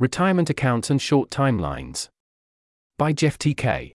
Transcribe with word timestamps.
Retirement 0.00 0.48
Accounts 0.48 0.90
and 0.90 1.02
Short 1.02 1.28
Timelines. 1.28 2.08
By 2.98 3.12
Jeff 3.12 3.36
T.K. 3.36 3.92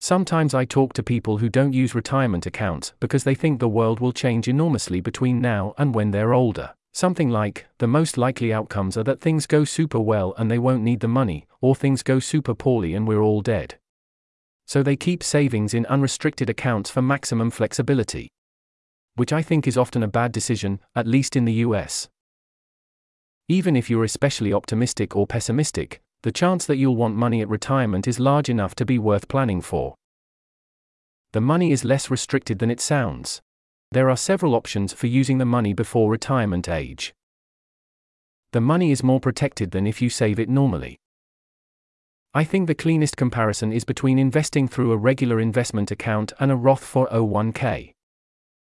Sometimes 0.00 0.52
I 0.52 0.64
talk 0.64 0.94
to 0.94 1.02
people 1.04 1.38
who 1.38 1.48
don't 1.48 1.72
use 1.72 1.94
retirement 1.94 2.44
accounts 2.44 2.92
because 2.98 3.22
they 3.22 3.36
think 3.36 3.60
the 3.60 3.68
world 3.68 4.00
will 4.00 4.10
change 4.10 4.48
enormously 4.48 5.00
between 5.00 5.40
now 5.40 5.74
and 5.78 5.94
when 5.94 6.10
they're 6.10 6.34
older. 6.34 6.74
Something 6.92 7.30
like, 7.30 7.68
the 7.78 7.86
most 7.86 8.18
likely 8.18 8.52
outcomes 8.52 8.96
are 8.96 9.04
that 9.04 9.20
things 9.20 9.46
go 9.46 9.62
super 9.62 10.00
well 10.00 10.34
and 10.38 10.50
they 10.50 10.58
won't 10.58 10.82
need 10.82 10.98
the 10.98 11.06
money, 11.06 11.46
or 11.60 11.76
things 11.76 12.02
go 12.02 12.18
super 12.18 12.56
poorly 12.56 12.92
and 12.92 13.06
we're 13.06 13.22
all 13.22 13.42
dead. 13.42 13.78
So 14.66 14.82
they 14.82 14.96
keep 14.96 15.22
savings 15.22 15.72
in 15.72 15.86
unrestricted 15.86 16.50
accounts 16.50 16.90
for 16.90 17.00
maximum 17.00 17.52
flexibility. 17.52 18.28
Which 19.14 19.32
I 19.32 19.40
think 19.40 19.68
is 19.68 19.78
often 19.78 20.02
a 20.02 20.08
bad 20.08 20.32
decision, 20.32 20.80
at 20.96 21.06
least 21.06 21.36
in 21.36 21.44
the 21.44 21.62
US. 21.62 22.08
Even 23.48 23.76
if 23.76 23.88
you're 23.88 24.02
especially 24.02 24.52
optimistic 24.52 25.14
or 25.14 25.26
pessimistic, 25.26 26.00
the 26.22 26.32
chance 26.32 26.66
that 26.66 26.78
you'll 26.78 26.96
want 26.96 27.14
money 27.14 27.40
at 27.40 27.48
retirement 27.48 28.08
is 28.08 28.18
large 28.18 28.48
enough 28.48 28.74
to 28.74 28.84
be 28.84 28.98
worth 28.98 29.28
planning 29.28 29.60
for. 29.60 29.94
The 31.32 31.40
money 31.40 31.70
is 31.70 31.84
less 31.84 32.10
restricted 32.10 32.58
than 32.58 32.72
it 32.72 32.80
sounds. 32.80 33.40
There 33.92 34.10
are 34.10 34.16
several 34.16 34.56
options 34.56 34.92
for 34.92 35.06
using 35.06 35.38
the 35.38 35.44
money 35.44 35.72
before 35.72 36.10
retirement 36.10 36.68
age. 36.68 37.14
The 38.50 38.60
money 38.60 38.90
is 38.90 39.04
more 39.04 39.20
protected 39.20 39.70
than 39.70 39.86
if 39.86 40.02
you 40.02 40.10
save 40.10 40.40
it 40.40 40.48
normally. 40.48 40.98
I 42.34 42.42
think 42.42 42.66
the 42.66 42.74
cleanest 42.74 43.16
comparison 43.16 43.72
is 43.72 43.84
between 43.84 44.18
investing 44.18 44.66
through 44.66 44.90
a 44.90 44.96
regular 44.96 45.38
investment 45.38 45.92
account 45.92 46.32
and 46.40 46.50
a 46.50 46.56
Roth 46.56 46.84
401k. 46.84 47.92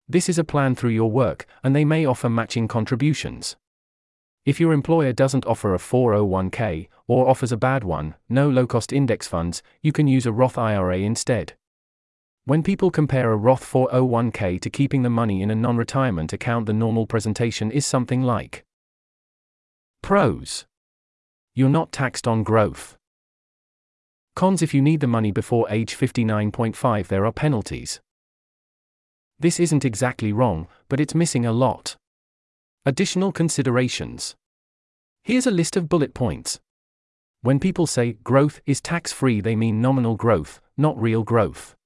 This 0.08 0.28
is 0.28 0.38
a 0.38 0.44
plan 0.44 0.74
through 0.74 0.90
your 0.90 1.10
work, 1.10 1.46
and 1.62 1.76
they 1.76 1.84
may 1.84 2.04
offer 2.04 2.28
matching 2.28 2.66
contributions. 2.66 3.56
If 4.44 4.60
your 4.60 4.74
employer 4.74 5.14
doesn't 5.14 5.46
offer 5.46 5.74
a 5.74 5.78
401k, 5.78 6.88
or 7.06 7.28
offers 7.28 7.50
a 7.50 7.56
bad 7.56 7.82
one, 7.82 8.14
no 8.28 8.48
low 8.48 8.66
cost 8.66 8.92
index 8.92 9.26
funds, 9.26 9.62
you 9.80 9.90
can 9.90 10.06
use 10.06 10.26
a 10.26 10.32
Roth 10.32 10.58
IRA 10.58 10.98
instead. 10.98 11.54
When 12.44 12.62
people 12.62 12.90
compare 12.90 13.32
a 13.32 13.36
Roth 13.36 13.64
401k 13.64 14.60
to 14.60 14.68
keeping 14.68 15.02
the 15.02 15.08
money 15.08 15.40
in 15.40 15.50
a 15.50 15.54
non 15.54 15.78
retirement 15.78 16.34
account, 16.34 16.66
the 16.66 16.74
normal 16.74 17.06
presentation 17.06 17.70
is 17.70 17.86
something 17.86 18.22
like 18.22 18.64
Pros. 20.02 20.66
You're 21.54 21.70
not 21.70 21.90
taxed 21.90 22.28
on 22.28 22.42
growth. 22.42 22.98
Cons 24.36 24.60
if 24.60 24.74
you 24.74 24.82
need 24.82 25.00
the 25.00 25.06
money 25.06 25.30
before 25.30 25.66
age 25.70 25.96
59.5, 25.96 27.06
there 27.06 27.24
are 27.24 27.32
penalties. 27.32 28.00
This 29.38 29.58
isn't 29.58 29.86
exactly 29.86 30.32
wrong, 30.32 30.68
but 30.90 31.00
it's 31.00 31.14
missing 31.14 31.46
a 31.46 31.52
lot. 31.52 31.96
Additional 32.86 33.32
considerations. 33.32 34.36
Here's 35.22 35.46
a 35.46 35.50
list 35.50 35.74
of 35.74 35.88
bullet 35.88 36.12
points. 36.12 36.60
When 37.40 37.58
people 37.58 37.86
say 37.86 38.18
growth 38.22 38.60
is 38.66 38.82
tax 38.82 39.10
free, 39.10 39.40
they 39.40 39.56
mean 39.56 39.80
nominal 39.80 40.16
growth, 40.16 40.60
not 40.76 41.00
real 41.00 41.22
growth. 41.22 41.76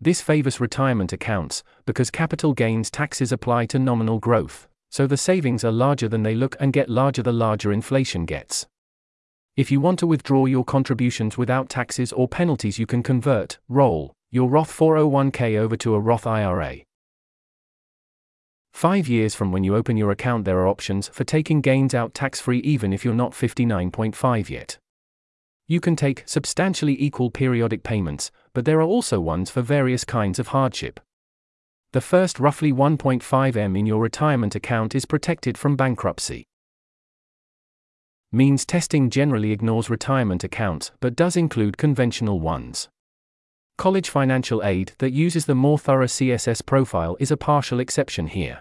This 0.00 0.20
favors 0.20 0.60
retirement 0.60 1.12
accounts 1.12 1.64
because 1.86 2.12
capital 2.12 2.52
gains 2.52 2.88
taxes 2.88 3.32
apply 3.32 3.66
to 3.66 3.80
nominal 3.80 4.20
growth, 4.20 4.68
so 4.92 5.08
the 5.08 5.16
savings 5.16 5.64
are 5.64 5.72
larger 5.72 6.08
than 6.08 6.22
they 6.22 6.36
look 6.36 6.54
and 6.60 6.72
get 6.72 6.88
larger 6.88 7.24
the 7.24 7.32
larger 7.32 7.72
inflation 7.72 8.24
gets. 8.24 8.68
If 9.56 9.72
you 9.72 9.80
want 9.80 9.98
to 9.98 10.06
withdraw 10.06 10.46
your 10.46 10.64
contributions 10.64 11.36
without 11.36 11.68
taxes 11.68 12.12
or 12.12 12.28
penalties, 12.28 12.78
you 12.78 12.86
can 12.86 13.02
convert, 13.02 13.58
roll, 13.68 14.12
your 14.30 14.48
Roth 14.48 14.70
401k 14.70 15.58
over 15.58 15.76
to 15.78 15.96
a 15.96 16.00
Roth 16.00 16.28
IRA. 16.28 16.76
Five 18.82 19.06
years 19.06 19.32
from 19.36 19.52
when 19.52 19.62
you 19.62 19.76
open 19.76 19.96
your 19.96 20.10
account, 20.10 20.44
there 20.44 20.58
are 20.58 20.66
options 20.66 21.06
for 21.06 21.22
taking 21.22 21.60
gains 21.60 21.94
out 21.94 22.14
tax 22.14 22.40
free 22.40 22.58
even 22.64 22.92
if 22.92 23.04
you're 23.04 23.14
not 23.14 23.30
59.5 23.30 24.50
yet. 24.50 24.76
You 25.68 25.78
can 25.78 25.94
take 25.94 26.24
substantially 26.26 27.00
equal 27.00 27.30
periodic 27.30 27.84
payments, 27.84 28.32
but 28.52 28.64
there 28.64 28.80
are 28.80 28.82
also 28.94 29.20
ones 29.20 29.50
for 29.50 29.62
various 29.62 30.04
kinds 30.04 30.40
of 30.40 30.48
hardship. 30.48 30.98
The 31.92 32.00
first 32.00 32.40
roughly 32.40 32.72
1.5m 32.72 33.78
in 33.78 33.86
your 33.86 34.00
retirement 34.00 34.56
account 34.56 34.96
is 34.96 35.04
protected 35.04 35.56
from 35.56 35.76
bankruptcy 35.76 36.42
means 38.32 38.66
testing 38.66 39.10
generally 39.10 39.52
ignores 39.52 39.90
retirement 39.90 40.42
accounts 40.42 40.90
but 40.98 41.14
does 41.14 41.36
include 41.36 41.78
conventional 41.78 42.40
ones. 42.40 42.88
College 43.78 44.10
financial 44.10 44.60
aid 44.64 44.90
that 44.98 45.12
uses 45.12 45.46
the 45.46 45.54
more 45.54 45.78
thorough 45.78 46.06
CSS 46.06 46.66
profile 46.66 47.16
is 47.20 47.30
a 47.30 47.36
partial 47.36 47.78
exception 47.78 48.26
here. 48.26 48.60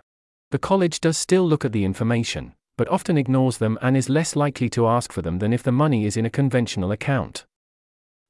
The 0.51 0.59
college 0.59 1.00
does 1.00 1.17
still 1.17 1.47
look 1.47 1.63
at 1.63 1.72
the 1.72 1.85
information, 1.85 2.53
but 2.78 2.89
often 2.89 3.17
ignores 3.17 3.57
them 3.57 3.79
and 3.81 3.95
is 3.95 4.09
less 4.09 4.35
likely 4.35 4.69
to 4.72 4.85
ask 4.85 5.13
for 5.13 5.22
them 5.22 5.39
than 5.39 5.53
if 5.53 5.63
the 5.63 5.72
money 5.72 6.06
is 6.06 6.17
in 6.17 6.25
a 6.25 6.29
conventional 6.29 6.91
account. 6.91 7.45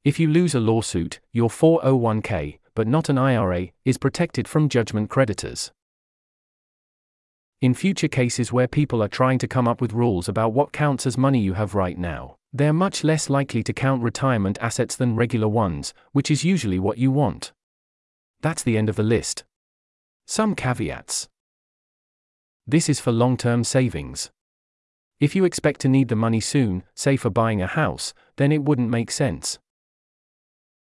If 0.04 0.20
you 0.20 0.28
lose 0.28 0.54
a 0.54 0.60
lawsuit, 0.60 1.20
your 1.32 1.50
401k, 1.50 2.60
but 2.76 2.88
not 2.88 3.10
an 3.10 3.18
IRA, 3.18 3.70
is 3.86 3.98
protected 3.98 4.48
from 4.48 4.70
judgment 4.70 5.10
creditors. 5.10 5.72
In 7.60 7.74
future 7.74 8.08
cases 8.08 8.52
where 8.52 8.68
people 8.68 9.02
are 9.04 9.08
trying 9.08 9.40
to 9.40 9.48
come 9.48 9.68
up 9.68 9.82
with 9.82 9.94
rules 9.94 10.30
about 10.30 10.54
what 10.54 10.72
counts 10.72 11.08
as 11.08 11.18
money 11.18 11.40
you 11.40 11.54
have 11.54 11.76
right 11.76 11.98
now, 11.98 12.36
they're 12.54 12.74
much 12.74 13.04
less 13.04 13.30
likely 13.30 13.64
to 13.64 13.74
count 13.74 14.04
retirement 14.04 14.60
assets 14.62 14.96
than 14.96 15.16
regular 15.16 15.48
ones, 15.48 15.94
which 16.12 16.30
is 16.30 16.44
usually 16.44 16.80
what 16.80 16.98
you 16.98 17.10
want. 17.10 17.52
That's 18.42 18.64
the 18.64 18.78
end 18.78 18.90
of 18.90 18.96
the 18.96 19.04
list. 19.04 19.44
Some 20.28 20.56
caveats. 20.56 21.28
This 22.68 22.90
is 22.90 23.00
for 23.00 23.12
long 23.12 23.38
term 23.38 23.64
savings. 23.64 24.30
If 25.20 25.36
you 25.36 25.46
expect 25.46 25.82
to 25.82 25.90
need 25.90 26.10
the 26.10 26.16
money 26.16 26.40
soon, 26.40 26.84
say 26.96 27.16
for 27.16 27.30
buying 27.30 27.62
a 27.62 27.68
house, 27.68 28.14
then 28.38 28.52
it 28.52 28.64
wouldn't 28.64 28.90
make 28.90 29.12
sense. 29.12 29.60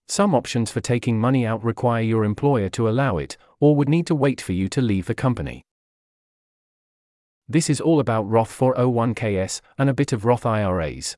Some 0.08 0.34
options 0.34 0.70
for 0.70 0.80
taking 0.80 1.20
money 1.20 1.46
out 1.46 1.62
require 1.64 2.02
your 2.02 2.24
employer 2.24 2.68
to 2.70 2.88
allow 2.88 3.18
it, 3.18 3.36
or 3.60 3.76
would 3.76 3.88
need 3.88 4.06
to 4.08 4.14
wait 4.14 4.40
for 4.40 4.52
you 4.52 4.68
to 4.68 4.80
leave 4.80 5.06
the 5.06 5.14
company. 5.14 5.64
This 7.48 7.68
is 7.68 7.80
all 7.80 7.98
about 7.98 8.28
Roth 8.28 8.56
401ks 8.56 9.60
and 9.78 9.90
a 9.90 9.94
bit 9.94 10.12
of 10.12 10.24
Roth 10.24 10.46
IRAs. 10.46 11.16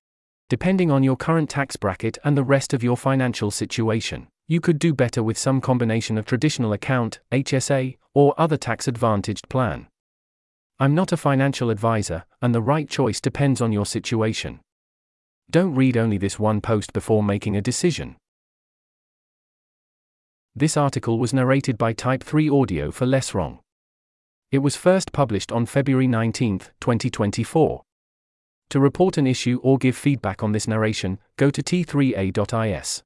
Depending 0.48 0.90
on 0.90 1.02
your 1.02 1.16
current 1.16 1.48
tax 1.48 1.76
bracket 1.76 2.18
and 2.24 2.36
the 2.36 2.44
rest 2.44 2.74
of 2.74 2.82
your 2.82 2.96
financial 2.96 3.50
situation, 3.50 4.28
you 4.48 4.60
could 4.60 4.78
do 4.78 4.92
better 4.92 5.22
with 5.22 5.38
some 5.38 5.60
combination 5.60 6.18
of 6.18 6.26
traditional 6.26 6.72
account, 6.72 7.20
HSA, 7.30 7.96
or 8.14 8.34
other 8.36 8.56
tax 8.56 8.88
advantaged 8.88 9.48
plan. 9.48 9.88
I'm 10.78 10.94
not 10.94 11.12
a 11.12 11.16
financial 11.16 11.70
advisor, 11.70 12.24
and 12.40 12.54
the 12.54 12.62
right 12.62 12.88
choice 12.88 13.20
depends 13.20 13.60
on 13.60 13.72
your 13.72 13.86
situation. 13.86 14.60
Don't 15.50 15.74
read 15.74 15.96
only 15.96 16.18
this 16.18 16.38
one 16.38 16.60
post 16.60 16.92
before 16.92 17.22
making 17.22 17.56
a 17.56 17.62
decision. 17.62 18.16
This 20.54 20.76
article 20.76 21.18
was 21.18 21.32
narrated 21.32 21.78
by 21.78 21.92
Type 21.92 22.22
3 22.22 22.50
Audio 22.50 22.90
for 22.90 23.06
Less 23.06 23.34
Wrong. 23.34 23.60
It 24.50 24.58
was 24.58 24.76
first 24.76 25.12
published 25.12 25.50
on 25.50 25.66
February 25.66 26.06
19, 26.06 26.58
2024. 26.80 27.82
To 28.70 28.80
report 28.80 29.18
an 29.18 29.26
issue 29.26 29.60
or 29.62 29.78
give 29.78 29.96
feedback 29.96 30.42
on 30.42 30.52
this 30.52 30.68
narration, 30.68 31.18
go 31.36 31.50
to 31.50 31.62
t3a.is. 31.62 33.02